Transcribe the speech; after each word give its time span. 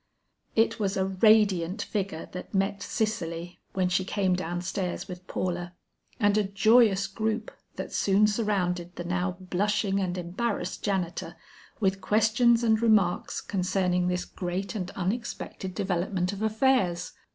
It 0.55 0.79
was 0.79 0.97
a 0.97 1.05
radiant 1.05 1.83
figure 1.83 2.27
that 2.31 2.55
met 2.55 2.81
Cicely, 2.81 3.59
when 3.73 3.87
she 3.87 4.03
came 4.03 4.33
down 4.35 4.63
stairs 4.63 5.07
with 5.07 5.27
Paula, 5.27 5.75
and 6.19 6.35
a 6.39 6.43
joyous 6.43 7.05
group 7.05 7.51
that 7.75 7.93
soon 7.93 8.25
surrounded 8.25 8.95
the 8.95 9.03
now 9.03 9.37
blushing 9.39 9.99
and 9.99 10.17
embarrassed 10.17 10.83
janitor, 10.83 11.35
with 11.79 12.01
questions 12.01 12.63
and 12.63 12.81
remarks 12.81 13.41
concerning 13.41 14.07
this 14.07 14.25
great 14.25 14.73
and 14.73 14.89
unexpected 14.95 15.75
development 15.75 16.33
of 16.33 16.41
affairs. 16.41 17.13